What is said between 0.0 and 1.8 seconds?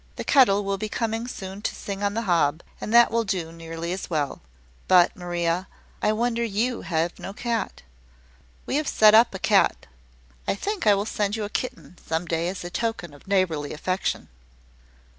The kettle will be coming soon to